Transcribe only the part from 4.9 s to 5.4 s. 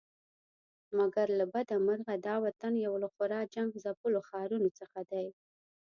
دی.